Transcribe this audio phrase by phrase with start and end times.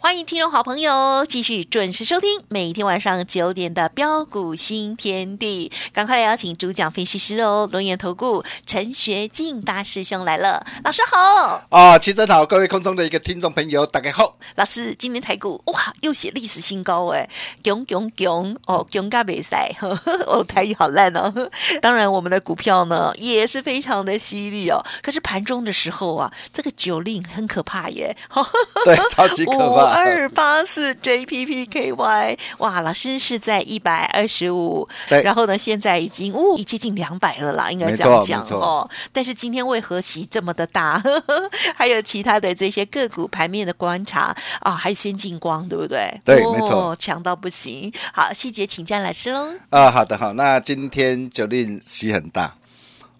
[0.00, 14.38] 欢迎听众好朋友继续准时收听每天晚上九点的标股新天地，赶快来邀请主讲分析师哦，龙岩投顾陈学进大师兄来了，老师好，哦，齐真好，各位空中的一个听众朋友，大家好。
[14.54, 17.28] 老师今天台股哇又写历史新高哎，
[17.64, 21.50] 囧囧囧哦，囧嘎比赛，哦 台语好烂哦。
[21.82, 28.16] 当然我们的股票呢也是非常的犀利哦，可是盘中的时候啊，这个九令很可怕耶，
[28.84, 29.87] 对，超级可五怕。
[29.92, 38.88] 二八四 JPPKY，哇，老师是在一百二十五，对然后呢，现在已经哦，已接近两百了啦，应该没这样讲哦。
[39.12, 41.02] 但是今天为何息这么的大？
[41.74, 46.08] 还有其他的这些个股盘面的观察啊，还有先进光，对不对？
[46.08, 47.92] 哦对没错强到不行。
[48.12, 49.52] 好，细节请教老师喽。
[49.70, 52.54] 啊，好的好，那今天九令息很大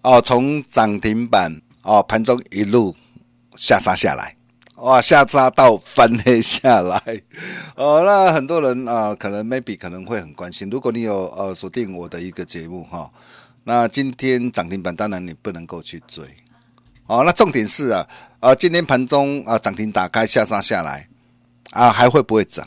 [0.01, 2.95] 哦，从涨停板哦盘中一路
[3.55, 4.35] 下杀下来，
[4.81, 7.21] 哇，下扎到翻黑下来，
[7.75, 13.11] 哦，那很多人啊、可能 maybe 可能会很关心，如果你有呃锁定我的一个节目哈、
[13.65, 16.23] 那今天涨停板当然你不能够去追，
[17.07, 18.07] 哦，那重点是啊，
[18.39, 21.09] 呃，今天盘中啊涨停打开下杀下来
[21.71, 22.65] 啊，还会不会涨？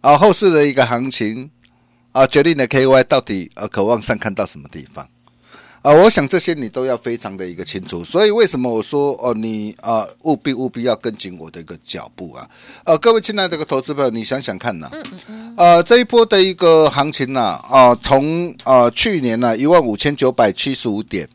[0.00, 1.50] 啊，后市的一个行情
[2.12, 5.08] 啊，决定了 KY 到底呃渴望上看到什么地方？
[5.84, 5.92] 啊？
[5.92, 8.02] 我想这些你都要非常的一个清楚。
[8.02, 12.48] 所以为什么我说哦，你啊务必务必要跟紧我的一个脚步啊？
[12.84, 14.90] 呃，各位亲爱的一个投资朋友，你想想看呐、
[15.58, 21.28] 呃，这一波的一个行情呐、啊，从啊去年呢一万五千九百七十五点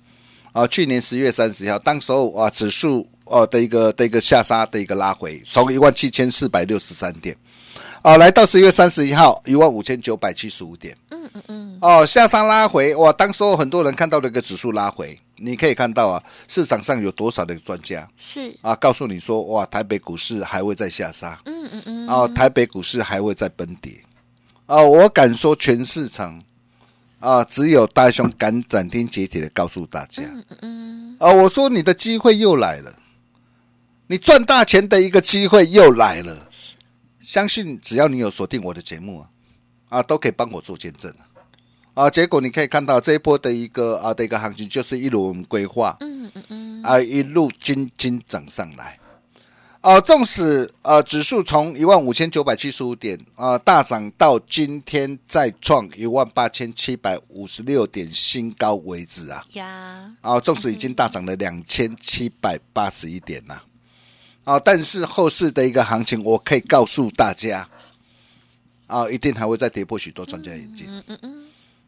[0.51, 7.37] 啊，去年十月三十号，当时候啊指数呃的一个的一个下杀的一个拉回，从一万七千四百六十三点。
[8.01, 10.95] 啊，来到十月三十一号，一万五千九百七十五点。
[11.47, 11.77] 嗯。
[11.81, 13.11] 哦，下山拉回，哇！
[13.13, 21.39] 当时候很多人看到这个指数拉回，你可以看到啊，市场上有多少的专家是，啊，告诉你说，哇，台北股市还会再下杀。
[21.45, 22.07] 嗯嗯嗯。
[22.07, 24.01] 啊，台北股市还会再崩跌。
[24.65, 26.41] 啊，我敢说，全市场
[27.19, 30.23] 啊，只有大雄敢斩钉截铁的告诉大家。
[30.25, 31.17] 嗯嗯。
[31.19, 32.93] 啊，我说你的机会又来了，
[34.07, 36.47] 你赚大钱的一个机会又来了。
[37.19, 39.29] 相信只要你有锁定我的节目啊，
[39.89, 41.27] 啊，都可以帮我做见证啊。
[41.95, 48.97] 啊，结果你可以看到这一波的一个啊的一个行情，就是一路我们规划，嗯嗯嗯，啊，一路金金涨上来。
[49.81, 63.63] 啊，纵使呃指数从一万五千九百七十五点啊大涨到今天再创一万八千七百五十六点新高为止啊，呀，啊，纵使已经大涨了两千七百八十一点了，
[64.43, 67.69] 啊，但是后市的一个行情，我可以告诉大家，
[68.89, 70.87] 啊，一定还会再跌破许多专家眼镜。
[70.89, 71.45] 嗯嗯嗯。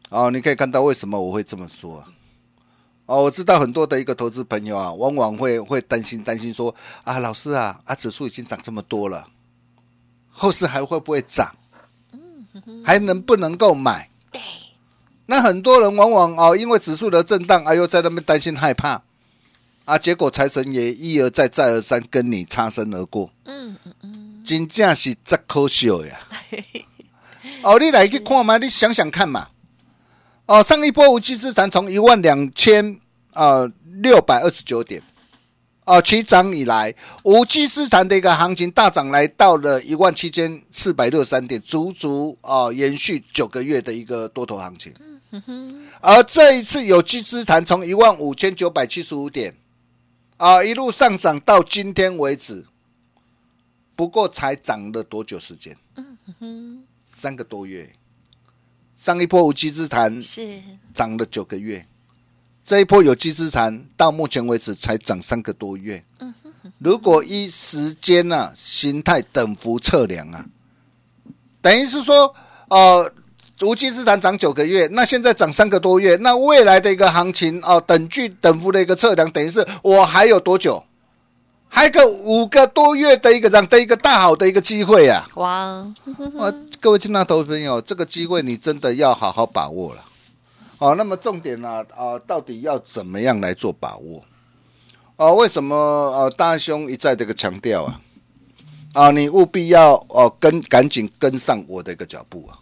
[0.08, 2.08] 哦，你可以看到为什么我会这么说啊？
[3.06, 9.26] 哦，我知道很多的一个投资朋友啊，往往会会担心担心说啊，老师啊，啊，指数已经涨这么多了，
[10.30, 11.54] 后市还会不会涨？
[12.84, 14.08] 还能不能够买？
[15.26, 19.02] 那很多人往往哦，因为指数的震荡，哎呦，在那边担心害怕
[19.84, 26.20] 啊，结果财神爷一而再再而三跟你擦身而过，嗯嗯嗯，真正是真可笑呀！
[27.62, 29.48] 哦，你来去看嘛，你想想看嘛。
[30.46, 32.98] 哦，上一波无稽之谈从一万两千
[33.32, 33.70] 呃
[34.02, 35.00] 六百二十九点，
[35.84, 44.92] 哦，起涨以来，无稽之谈的一个行情大涨来到了一万七千四百六十三点，足足哦延续九个月的一个多头行情。
[46.00, 49.54] 而这一次有机之谈从一万五千九百七十五点
[50.36, 52.66] 啊一路上涨到今天为止，
[53.94, 55.76] 不过才涨了多久时间？
[57.22, 57.92] 三个多月。
[58.96, 60.60] 上一波无稽之谈是，
[60.92, 61.86] 涨了九个月，
[62.64, 66.04] 这一波有机之谈到目前为止才涨三个多月。
[66.78, 70.46] 如果依时间啊、形态等幅测量啊，
[71.60, 72.34] 等于是说，
[72.68, 73.12] 呃，
[73.60, 80.84] 无稽之谈涨九个月，那现在涨三个多月，那未来的一个行情哦、等距等幅的一个测量，等于是我还有多久？
[81.74, 85.26] 还有个五个多月的一个这样的一个大好的一个机会啊！
[85.36, 90.04] 哇，啊，各位亲爱的投资朋友，这个机会你真的要好好把握了。
[90.76, 94.22] 哦，那么重点呢、啊，到底要怎么样来做把握？
[95.16, 98.00] 哦，为什么呃大兄一再这个强调啊？
[98.92, 102.60] 啊，你务必要哦跟赶紧跟上我的一个脚步啊！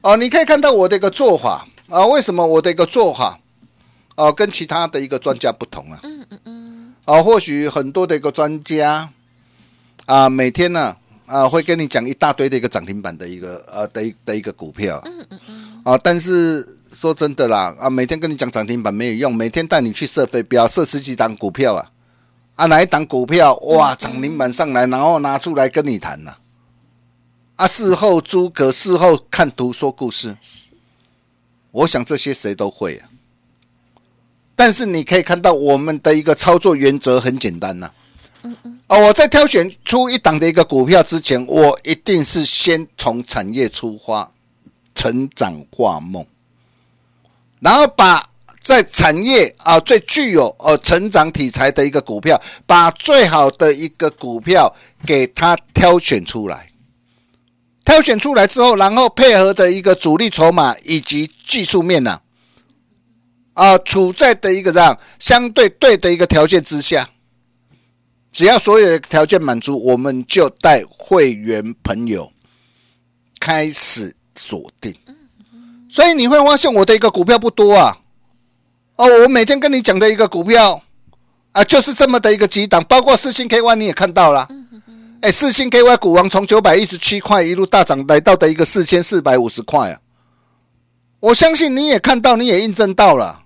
[0.00, 3.38] 哦，你可以看到我的一个做法啊，为什么我的一个做法
[4.16, 6.00] 哦跟其他的一个专家不同啊？
[6.02, 6.61] 嗯嗯嗯。
[7.04, 9.10] 啊，或许很多的一个专家
[10.06, 10.96] 啊，每天呢
[11.26, 15.02] 啊会跟你讲一大堆的一个涨停板的一个呃的一的一个股票。
[15.04, 15.82] 嗯嗯嗯。
[15.84, 21.90] 啊，但是说真的啦啊，每天跟你讲涨停板没有用，每天带你去设飞镖，设十几档股票啊。
[22.54, 26.36] 啊，哪一档股票哇涨停板上来，然后拿出来跟你谈呢？
[27.56, 30.36] 啊，事后诸葛，事后看图说故事。
[31.72, 33.08] 我想这些谁都会啊。
[34.62, 37.90] 但是你可以看到我们的一个操作原则很简单呐。
[38.44, 38.78] 嗯嗯。
[38.86, 44.30] 哦，我在挑选出一档的一个股票之前，我一定是先从产业出发，
[44.94, 46.24] 成长化梦，
[47.58, 48.28] 然后把。
[48.62, 54.72] 在产业啊最具有呃成长题材的一个股票，把最好的一个股票
[55.04, 56.70] 给它挑选出来，
[57.84, 62.20] 挑选出来之后，然后配合的一个主力筹码以及技术面呢，
[63.54, 67.08] 啊处在的一个这样相对对的一个条件之下，
[68.30, 72.32] 只要所有的条件满足，我们就带会员朋友
[73.38, 74.94] 开始锁定。
[75.88, 77.98] 所以你会发现我的一个股票不多啊。
[78.96, 80.82] 哦，我每天跟你讲的一个股票
[81.52, 84.48] 啊，就是这么的一个几档，包括四星 KY 你也看到了，
[85.20, 90.00] 哎，四星 KY 股王从九百一十七块一路大涨来到的一个四千四百五十块啊，
[91.20, 93.41] 我相信你也看到，你也印证到了，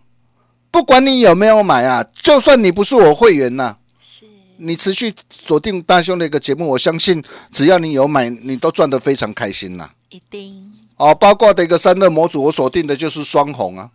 [0.77, 4.27] 不管你有没有买啊，就算你不是我会员呐，是。
[4.59, 10.71] 你持续锁定大兄的一个节目，我相信只要你有买，你都赚得非常开心呐，一定。
[10.99, 13.89] 哦，包括的一个三热模组，我锁定的就是双红啊。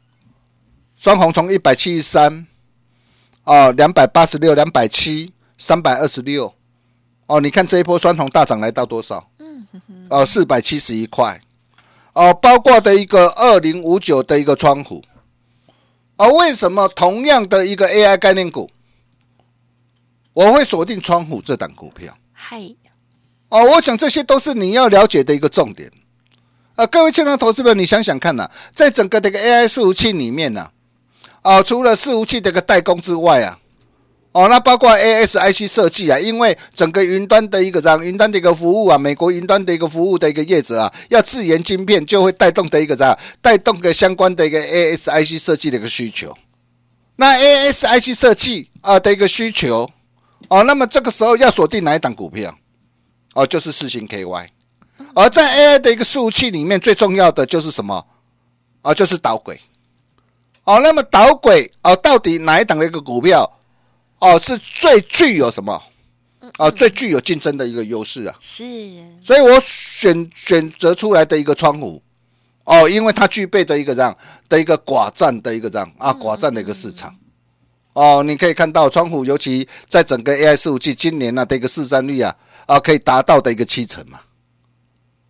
[0.97, 2.47] 双红从一百七十三，
[3.43, 6.51] 哦，两百八十六，两百七，三百二十六，
[7.27, 9.29] 哦，你看这一波双红大涨来到多少？
[9.37, 9.67] 嗯。
[9.71, 11.39] 哼哼，哦，四百七十一块，
[12.13, 15.03] 哦，包括的一个二零五九的一个窗户，
[16.17, 18.69] 哦，为什么同样的一个 AI 概念股，
[20.33, 22.15] 我会锁定窗户这档股票？
[22.31, 22.61] 嗨，
[23.49, 25.91] 哦，我想这些都是你要了解的一个重点。
[26.75, 30.71] 啊，各位亲爱的投资者，你想想看呐，在整个这个 AI 伺服器里面呢？
[31.41, 33.59] 啊，除了伺服器这个代工之外啊，
[34.33, 46.33] 哦，那包括 ASIC 设计啊，因为整个云端的一个这样云端的一个服务啊，美国云端的一个服务的一个业者啊，要自研晶片，就会带动的一个这样带动个相关的一个 ASIC 设计的一个需求。
[47.17, 49.91] 那 ASIC 设计啊的一个需求，
[50.47, 52.57] 哦，那么这个时候要锁定哪一档股票？
[53.33, 54.47] 哦，就是四星 KY。
[55.13, 58.05] 而在 AI 的一个服务器里面，最重要的就是什么？
[58.81, 59.59] 啊，就是导轨。
[60.63, 63.59] 哦，那么导轨哦，到底哪一档的一个股票
[64.21, 65.81] 哦，是最具有什么？
[66.57, 68.35] 啊，最具有竞争的一个优势啊？
[68.39, 68.63] 是，
[69.19, 72.01] 所以我选选择出来的一个窗户
[72.65, 74.15] 哦，因为它具备的一个这样
[74.47, 77.15] 的一个寡占的一个这样啊寡占的一个市场
[77.93, 82.35] 哦，你可以看到窗户，尤其在整个 AI 服器今年呢的一个市占率啊
[82.67, 84.19] 啊，可以达到的一个七成嘛。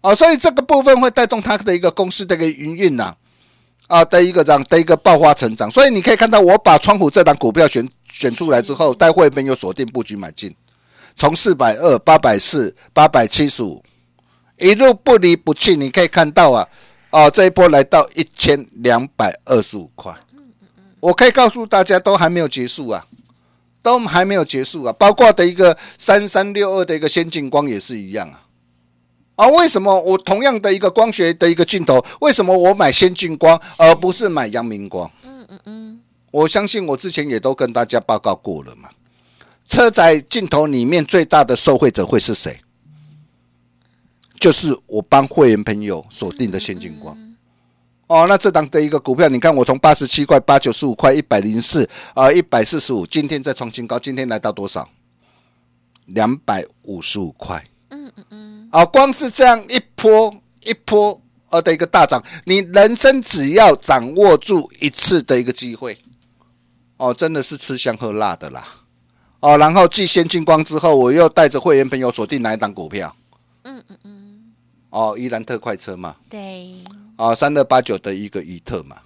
[0.02, 3.16] 哦，所以这个部分会带动它的一个公司的一个营运呐。
[3.88, 10.56] 啊的一个这样的一个爆发成长，所以你可以看到，我把窗户这档股票选选出来之后，待会员有锁定布局买进，
[11.16, 13.82] 从四百二、八百四、八百七十五，
[14.58, 15.76] 一路不离不弃。
[15.76, 16.68] 你可以看到啊，
[17.10, 20.14] 啊这一波来到一千两百二十五块。
[21.00, 23.08] 我可以告诉大家，都还没有结束啊，
[23.82, 28.46] 都还没有结束啊，包括的一个三三六二的一个先进光也是一样啊。
[29.38, 35.10] 啊，为什么我同样的一个光学的一个镜头，为什么我买先进光而不是买阳明光？
[35.24, 36.02] 嗯嗯嗯，
[36.32, 38.90] 我相信我之前也都跟大家报告过了嘛。
[39.68, 42.60] 车载镜头里面最大的受惠者会是谁？
[44.40, 47.16] 就是我帮会员朋友锁定的先进光。
[48.08, 54.90] 哦，那这档的一个股票，你看我从八十七块、八九十五块、一百零四啊、一百四十五，今天再创新高，今天来到多少？
[56.08, 57.64] 两百五十五块。
[57.90, 58.70] 嗯嗯嗯。
[58.72, 60.34] 啊，光是这样一波
[60.66, 61.22] 一波
[61.52, 65.98] 呃的一个大涨，你人生只要掌握住一次的一个机会，
[67.02, 68.64] 哦，真的是吃香喝辣的啦。
[69.40, 73.16] 哦，然后继先进光之后，我又带着会员朋友锁定哪一档股票？
[73.64, 74.54] 嗯嗯嗯。
[74.92, 76.16] 哦，伊兰特快车嘛。
[76.30, 76.76] 对。
[77.18, 78.98] 哦，三二八九的一个伊特嘛。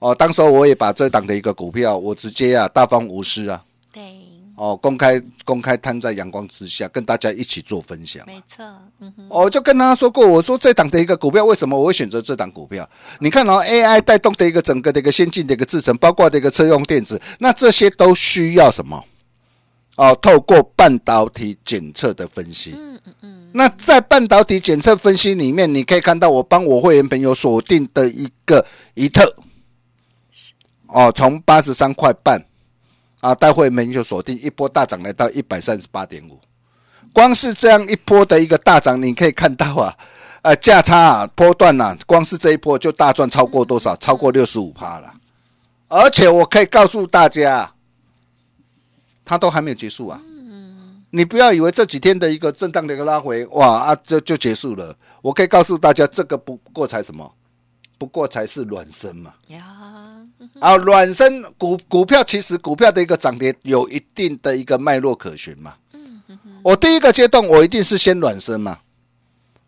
[0.00, 3.64] 哦，当时候我也把这档的一个股票，我直接啊大方无私啊。
[3.92, 4.21] 对。
[4.54, 8.24] 哦，公开公开摊在阳光之下，跟大家一起做分享。
[8.26, 8.64] 没错，
[9.00, 12.88] 嗯哼，我就跟他说过，我说这档的一个股票，为什么我会选择这档股票？
[13.20, 19.02] 你看哦，AI 带动的一个整个的一个先进的一个制程，包括的一个车用电子，那这些都需要什么？
[19.96, 22.74] 哦，透过半导体检测的分析。
[22.76, 23.50] 嗯嗯嗯。
[23.54, 29.34] 那在半导体检测分析里面，你可以看到我帮我会员朋友锁定的一个一特，
[30.86, 32.44] 哦，从八十三块半。
[33.22, 36.40] 啊，待会门就锁定一波大涨来到一百三十八点五，
[37.12, 39.96] 光是这样一波的一个大涨，你可以看到啊，
[40.42, 43.94] 呃，价差啊，波段呐，光是这一波就大赚超过多少？
[43.94, 45.14] 超过六十五趴了。
[45.86, 47.72] 而且我可以告诉大家，
[49.24, 50.20] 它都还没有结束啊。
[51.10, 54.96] 你不要以为这几天的一个震荡的一个拉回，哇啊，这就结束了。
[55.20, 57.32] 我可以告诉大家，这个不过才什么？
[58.02, 59.32] 不过才是卵生嘛。
[60.58, 65.74] 啊，卵生股股票其实股票的一个涨跌有一定的一个脉络可循嘛。
[66.64, 68.80] 我第一个阶段我一定是先卵生嘛。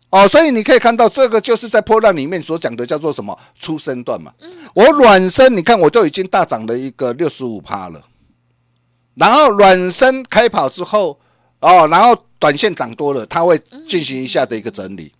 [0.09, 4.33] 哦，所以你可以看到这个就是在波浪里面所讲的叫做什么出生段嘛。
[4.73, 8.03] 我卵生，你看我就已经大涨了一个六十五趴了。
[9.13, 11.17] 然后卵生开跑之后，
[11.61, 15.13] 哦，然后短线涨多了，它会进行一下的一个整理。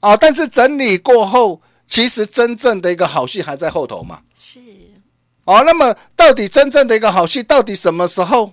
[0.00, 4.22] 哦，但是整理过后，其实真正的一个好戏还在后头嘛。
[4.34, 4.60] 是。
[5.44, 8.52] 哦，那么到底真正的一个好戏，到底什么时候？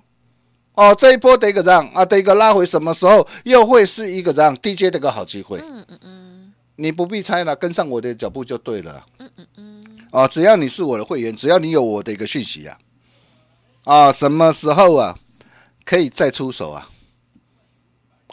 [0.74, 5.60] 哦，这一波的一个这样啊的一个拉回，什么时候又会是一个这样低阶的一个好机会？
[5.60, 9.04] 嗯嗯嗯，你不必猜了，跟上我的脚步就对了。
[9.20, 12.78] 嗯嗯嗯，哦，只要你是我的会员，只要你有我的一个讯息啊，
[13.86, 15.18] 啊，什么时候啊
[15.84, 16.90] 可以再出手啊？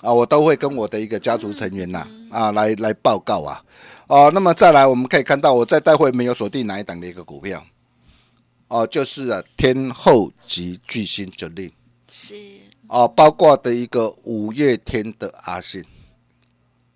[0.02, 3.62] 啊，我都会跟我的一个家族成员呐啊来来报告啊。
[4.06, 7.64] 哦，那么再来，我们可以看到我在待会没有锁定哪一档的一个股票。
[8.68, 11.72] 哦，就是啊，天后级巨星九令
[12.10, 12.34] 是。
[12.88, 15.82] 哦，包括的一个五月天的阿信。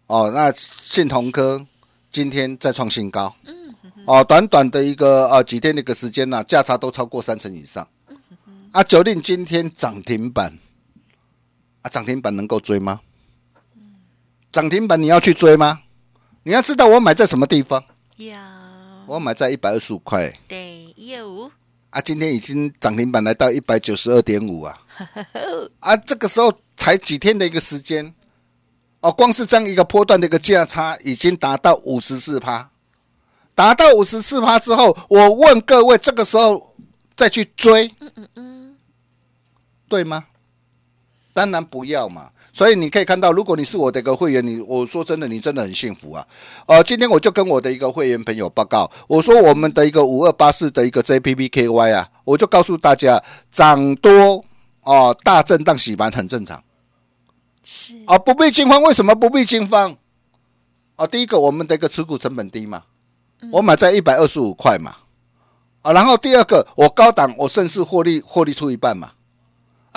[0.07, 1.67] 哦，那信同科
[2.11, 3.75] 今天再创新高，嗯，
[4.07, 7.87] 哦，短短的一个呃几天的一个时间呢，价差都超过三成以上，
[8.73, 10.59] 啊，九令今天涨停板，
[11.83, 13.01] 啊，涨停板能够追吗？
[14.51, 15.83] 涨停板你要去追吗？
[16.49, 17.85] 你要知道我买在什么地方？
[18.17, 21.51] 呀，我买在一百二十五块，对，有。
[21.91, 24.81] 啊，今天已经涨停板来到一百九十二点五啊！
[25.81, 28.15] 啊，这个时候才几天的一个时间，
[29.01, 32.71] 哦，光是这样一个波段的一个价差已经达到五十四趴，
[33.55, 36.75] 达到五十四趴之后，我问各位，这个时候
[37.15, 38.77] 再去追，嗯嗯嗯，
[39.87, 40.25] 对吗？
[41.39, 42.31] 当然不要嘛。
[42.53, 46.27] 所以你可以看到，如果你是我的一个会员，你我说真的，你真的很幸福啊！
[46.67, 54.45] 呃，今天我就跟我的一个会员朋友报告，我说我们的一个五二八四的一个 JPPKY 啊，我就告诉大家，涨多
[54.83, 56.61] 哦，大震荡洗盘很正常，
[57.63, 58.83] 是啊，不必惊慌。
[58.83, 59.95] 为什么不必惊慌？
[60.97, 62.83] 啊，第一个，我们的一个持股成本低嘛，
[63.53, 64.97] 我买在一百二十五块嘛，
[65.83, 69.13] 啊，然后第二个，我高档，我甚至获利获利出一半嘛。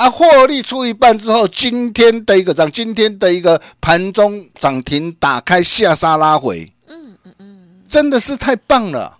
[0.01, 9.19] 啊，获利出一半之后，今天的一个涨，今天的一个盘中涨停打开下杀拉回，嗯嗯嗯，真的是太棒了。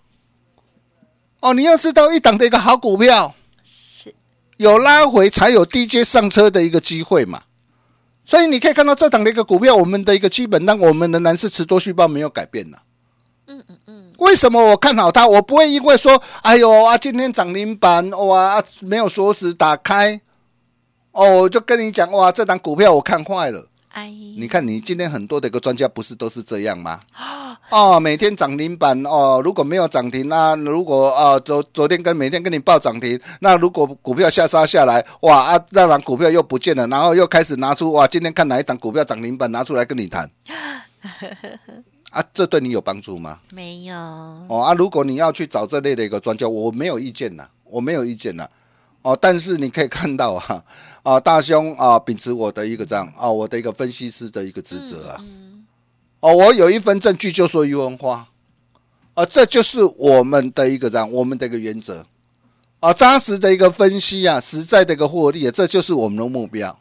[1.42, 4.12] 哦，你要知道，一档的一个好股票是
[4.58, 7.44] 有拉回才有低阶上车的一个机会嘛。
[8.26, 12.80] 所以你可以看到这档的一个股票，我们的一个基本单，我们仍然是持多续报没有改变的。
[13.46, 15.28] 嗯嗯嗯，为什么我看好它？
[15.28, 20.20] 我不会因为说，哎呦啊，今天涨停板哇，没有锁死打开。
[21.12, 23.68] 哦，我就跟你讲哇，这档股票我看坏了。
[23.90, 27.02] 哎，你看你今天很多的一个专家不是都是这样吗？
[27.70, 40.30] 哦，每天涨停板哦，如果没有涨停那如果啊昨昨天跟每天跟你报涨停，那如果股票下杀下来，哇啊，那档股票又不见了，然后又开始拿出哇，今天看哪一档股票涨停板拿出来跟你谈。
[42.12, 43.40] 啊，这对你有帮助吗？
[43.52, 43.96] 没有。
[43.96, 48.48] 哦啊，如果你要去找这类的一个专家，我没有意见呐，我没有意见呐。
[49.02, 50.64] 哦，但是你可以看到啊。
[51.04, 55.18] 啊，大兄啊，秉持我的一个这样啊，我的一个分析师的一个职责啊，
[56.20, 58.28] 哦，我有一份证据就说于文花，
[59.16, 62.06] 啊，这就是我们的一个这样，我们的一个原则
[62.82, 66.78] 啊，扎实的一个分析啊，实在的一个获利，啊这就是我们的目标。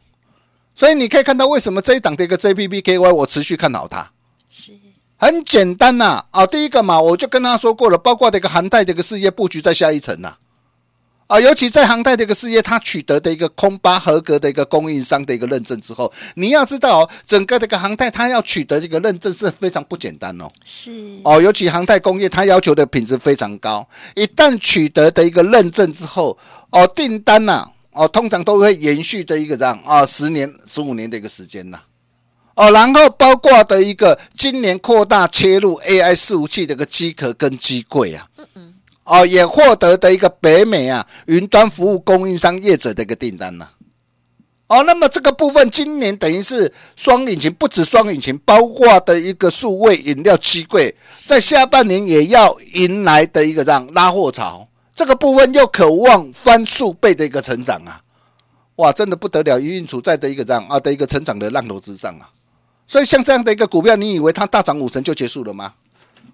[0.74, 4.12] 所以你可以看到，为什么这一档的一个 JPPKY 我持续看好它，
[4.50, 4.72] 是
[5.16, 10.28] 很简单呐，啊，第一个嘛，我就跟他说过了，包括的一个韩泰的一个事业布局在下一层呐。
[10.28, 10.36] 啊，
[11.38, 20.48] 尤其在航太的一个事业，它取得的一个空巴合格的一个供应商的一个认证之后，你要知道哦，整个这个航太它要取得这个认证是非常不简单哦。
[20.64, 20.90] 是
[21.22, 23.86] 哦，尤其航太工业，它要求的品质非常高。
[24.16, 26.36] 一旦取得的一个认证之后，
[26.70, 31.78] 哦，订单呐，哦，通常都会延续的一个这样啊，十年、十五年的一个时间呐。
[32.56, 38.26] 哦，然后包括的一个今年扩大切入 AI 伺服器的一个机壳跟机柜啊，
[39.10, 43.68] 哦，也获得的一个北美啊云端服务供应商业者的一个订单呢。
[44.68, 50.94] 哦，那么这个部分今年等于是双引擎，不止双引擎，包括的一个数位饮料机柜，
[51.26, 58.00] 在下半年也要迎来的一个这样拉货潮，这个部分又渴望翻数倍的一个成长啊！
[58.76, 62.30] 哇，真的不得了，营运处在的一个这样啊的一个成长的浪头之上啊！
[62.86, 65.74] 所以像这样的一个股票，你以为它大涨五成就结束了吗？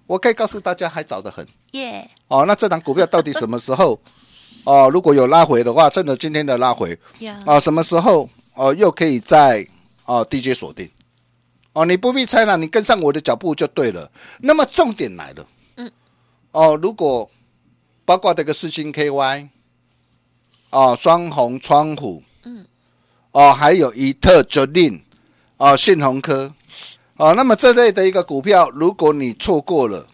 [0.07, 1.45] 我可以告诉大家，还早得很。
[1.71, 3.99] 耶，哦，那这档股票到底什么时候？
[4.63, 9.65] 哦，如果有拉回的话，趁着今天的拉回呀，啊，什么时候哦又可以在
[10.05, 10.89] 哦 DJ 锁定？
[11.73, 14.11] 哦，你不必猜了，你跟上我的脚步就对了。
[14.39, 15.91] 那么重点来了，嗯，
[16.51, 17.29] 哦，如果
[18.03, 19.49] 包括这个四星 KY，
[20.71, 22.65] 哦，双红窗户，嗯，
[23.31, 25.01] 哦，还有一特 Jolin，
[25.57, 26.53] 哦，信鸿科，
[27.17, 30.07] 哦，那么这类的一个股票，如果你错过了，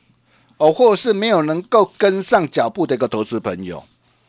[0.57, 3.83] 哦，或是没有能够跟上脚步的一个投资朋友。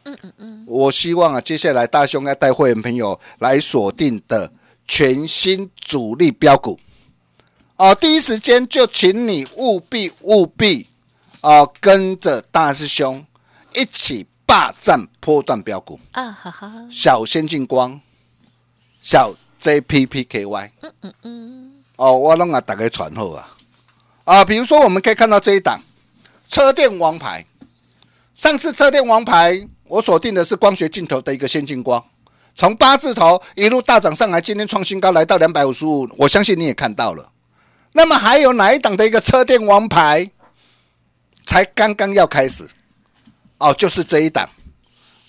[0.05, 4.53] 嗯嗯嗯，我希望啊，接下来大兄要带会员朋友来锁定的
[4.87, 6.79] 全新主力标股，
[7.77, 10.89] 哦，第一时间就请你务必务必
[11.41, 13.25] 哦，跟着大师兄
[13.73, 15.99] 一起霸占波段标股。
[16.13, 17.99] 啊哈哈，小先进光，
[19.01, 23.49] 小 JPPKY，嗯嗯嗯，哦，我拢啊大概传后啊，
[24.25, 25.81] 啊，比如说我们可以看到这一档
[26.49, 27.45] 车电王牌，
[28.35, 29.69] 上次车电王牌。
[29.87, 32.03] 我锁定的是光学镜头的一个先进光，
[32.55, 37.31] 从八字头一路大涨上来，今天创新高来到两百五十五，我相信你也看到了。
[37.93, 40.31] 那么还有哪一档的一个车电王牌，
[41.45, 42.67] 才刚刚要开始？
[43.59, 44.49] 哦，就是这一档，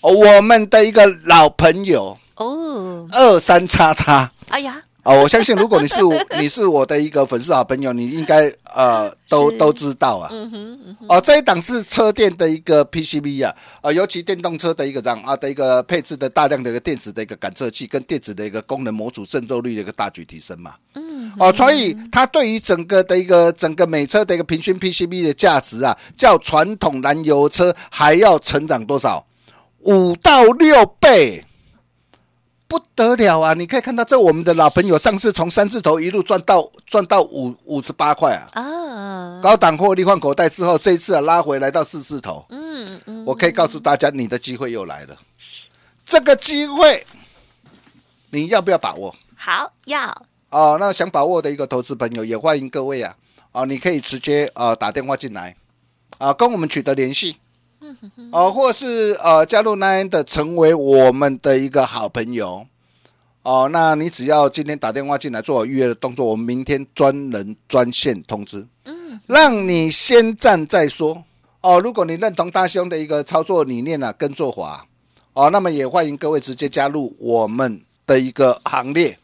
[0.00, 4.32] 哦，我们的一个老朋友哦，二三叉叉。
[4.48, 4.82] 哎呀。
[5.06, 6.00] 哦，我相信如果你是
[6.36, 10.28] 你是我的一个粉丝好朋友，你应该呃都都知道啊。
[11.06, 20.74] 哦，这一档是车电的一个 PCB 啊，呃，尤其电动车的一个这样啊的一个配置的大量的一个电子的一个感测器跟电子的一个功能模组渗透率的一个大举提升嘛。
[20.94, 21.32] 嗯。
[21.38, 29.24] 哦，所以它对于整个的一个整个美车的一个平均 PCB 的价值啊，较传统燃油车还要成长多少？
[29.82, 31.44] 五到六倍。
[32.68, 33.54] 不得了啊！
[33.54, 38.60] 你可以看到，这我们的老朋友上次从三字头一路赚到赚到五五十八块啊！
[38.60, 42.44] 啊，高档获利换口袋之后，这一次啊拉回来到四字头。
[42.50, 45.16] 嗯嗯，我可以告诉大家，你的机会又来了。
[46.04, 47.04] 这个机会
[48.30, 49.14] 你要不要把握？
[49.36, 50.26] 好，要。
[50.50, 53.14] 哦，那想把握的一个投资朋友也欢迎各位啊！
[53.52, 55.54] 啊，你可以直接啊打电话进来
[56.18, 57.36] 啊，跟我们取得联系。
[58.32, 62.66] 哦，或是呃加入 Nine 的，成为我们的一个好朋友
[63.42, 63.68] 哦。
[63.72, 71.24] 那你只要今天打电话进来做好预约的动作，我们明天专人专线通知，嗯，让你先战再说
[71.60, 71.80] 哦。
[71.80, 74.86] 如果你认同大兄的一个操作理念啊，跟做法
[75.32, 79.18] 哦，那么也欢迎各位直接加入我们的一个行列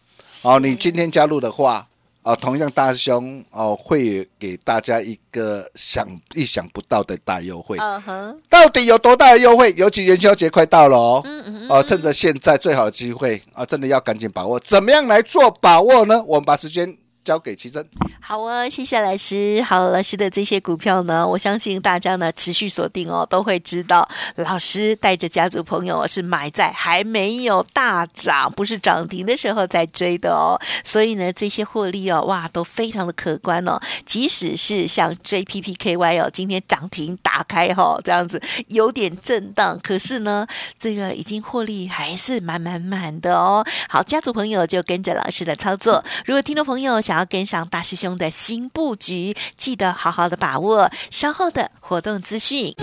[0.45, 0.59] 哦。
[0.59, 1.87] 你今天加入的话。
[2.23, 7.77] 啊，同样大兄哦，会给大家一个想意想不到的大优惠。
[7.79, 9.75] 嗯哼，到底有多大的优惠？
[9.77, 11.21] 尤其元宵节快到了哦。
[11.25, 14.59] 嗯嗯哦，趁着现在最好的机会啊，真的要赶紧把握。
[14.61, 16.23] 怎么样来做把握呢？
[16.27, 16.97] 我们把时间。
[17.25, 17.87] 交给奇珍。
[18.21, 19.63] 好啊，谢谢老师。
[19.63, 30.59] 好，老师的这些股票呢，我相信大家呢持续锁定哦，都会知道老师带着家族朋友是买在还没有大涨，不是涨停的时候在追的哦。
[30.85, 33.81] 所以呢，这些获利哦，哇，都非常的可观哦。
[34.07, 40.47] 即使是像 JPPKY 哦，今天涨停打开哈，这样子有点震荡，可是呢，
[40.79, 43.65] 这个已经获利还是满满满的哦。
[43.89, 46.05] 好，家族朋友就跟着老师的操作。
[46.25, 52.75] 如果听众朋友想，想要跟上大师兄的新布局，记得好好的把握稍后的活动资讯。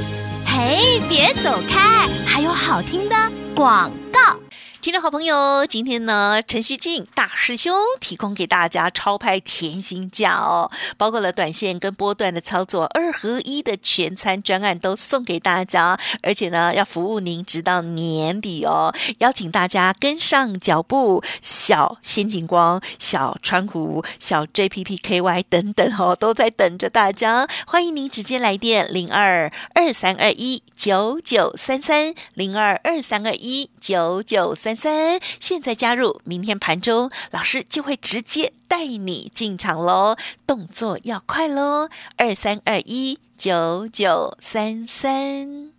[0.45, 3.15] 嘿，别走开，还有好听的
[3.55, 4.19] 广告。
[4.81, 21.21] 听众好朋友，今天呢，陈旭静大师兄提供给大家超拍甜心价哦，包括了短线跟波段的操作二合一的全餐专案都送给大家，而且呢，要服务您直到年底哦，邀请大家跟上脚步，
[21.69, 34.69] 小先进光、小川股、小 JPPKY 等等哦，都在等着大家，欢迎您直接来电零二二三二一九九三三零二二三二一九九三。
[34.69, 45.78] 三三，现在加入，明天盘中老师就会直接带你进场喽，动作要快喽，二三二一九九三三。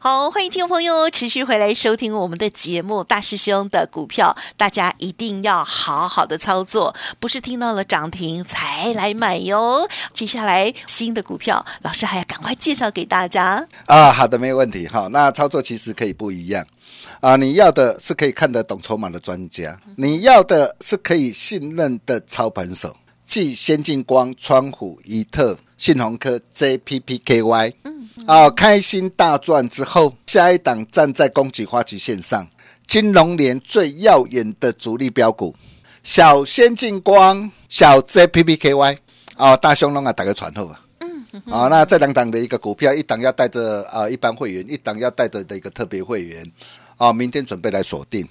[0.00, 3.02] 好，欢迎听众朋友持续回来收听我们的节目。
[3.02, 9.88] 大师兄的股票，大家一定要好好的操作，不是听到了涨停才来买哟。
[10.12, 13.66] 接下来新的股票，老师还要赶快介绍给大家。
[13.86, 14.86] 啊，好的，没有问题。
[14.86, 16.66] 好，那操作其实可以不一样
[17.20, 17.36] 啊。
[17.36, 27.74] 你要的是可以看得懂筹码的专家，你要的是可以信任的操盘手，即先进光、川虎、怡特、信鸿科、JPPKY。
[28.26, 32.46] 啊，开心大赚之后，下一档站在攻击花旗线上，
[32.86, 35.54] 金融年最耀眼的主力标股，
[36.02, 38.96] 小先进光、小 JPPKY
[39.36, 40.80] 啊，大雄龙啊，打个传后啊。
[41.00, 46.44] 嗯，啊，那这两档的一个股票，一档要带着啊一般会员，一档要带着的一个特别会员，
[46.96, 48.28] 啊，明天准备来锁定。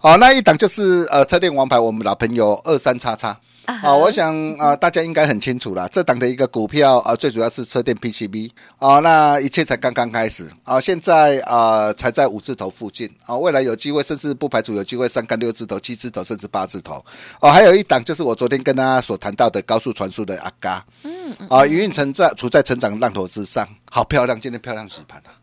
[0.00, 3.38] 哦，那一档就是呃车电王牌，我们老朋友二三叉叉。
[3.66, 17.04] 啊，我想啊，大家应该很清楚了，这档的一个股票啊，最主要是车电 PCB 啊，那一切才刚刚开始啊，现在啊才在五字头附近啊，未来有机会，甚至不排除有机会三干六字头、七字头，甚至八字头
[17.40, 17.50] 哦。
[17.50, 25.41] 还有一档就是我昨天跟大家所谈到的高速传输的阿嘎，嗯，啊，营运成在处在成长浪头之上，好漂亮，今天漂亮洗盘啊。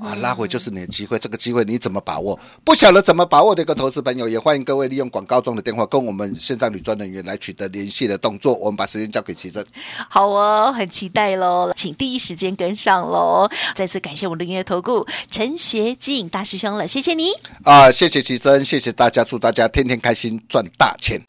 [0.00, 2.38] 啊，拉回就是你的机会，这个机会你怎么把握？
[2.64, 8.54] 不晓得怎么把握的一个投资朋友，也欢迎各位利用广告中的电话，跟我们线上女专人员来取得联系的动作。
[8.54, 9.64] 我们把时间交给奇珍。
[10.08, 13.48] 好哦，很期待喽，请第一时间跟上喽。
[13.74, 17.30] 再次感谢我们的音乐投顾陈学进大师兄了，谢谢你
[17.64, 21.20] 啊，谢谢奇珍，谢谢大家，祝大家天天开心，赚大钱。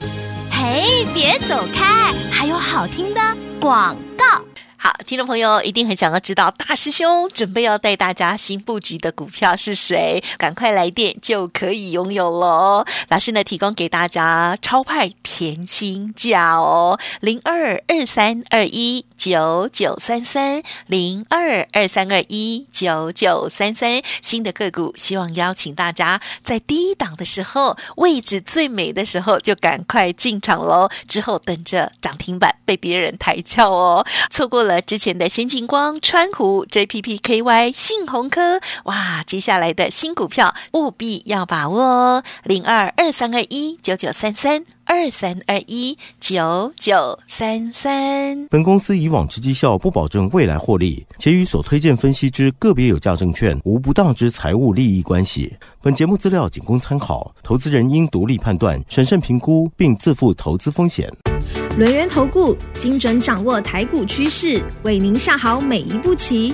[0.52, 3.22] 嘿，别走开，还有好听的
[3.60, 4.51] 广告。
[4.84, 10.24] 好，听众朋友一定很想要知道大师兄准备要带大家新布局的股票是谁？
[10.40, 12.84] 赶快来电就可以拥有喽！
[13.10, 34.82] 老师呢提供给大家超派甜心价哦，零二二三二一九九三三零二二三二一九九三三，新的个股，希望邀请大家在低档的时候，位置最美的时候就赶快进场喽，之后等着涨停板被别人抬轿哦，错过了。
[34.82, 39.24] 之前的先进光、川湖、JPPKY、信鸿科，哇！
[39.28, 48.46] 接下来的新股票务必要把握哦，零二二三二一九九三三二三二一九九三三。
[48.50, 55.56] 本公司以往之绩效不保证未来获利，且与所推荐分析之个别有价证券无不当之财务利益关系。
[55.82, 61.10] 本节目资料仅供参考，投资人应独立判断、审慎评估，并自负投资风险。
[61.78, 66.54] 轮源投顾精准掌握台股趋势，为您下好每一步棋。